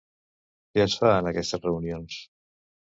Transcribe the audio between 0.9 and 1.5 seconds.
fa en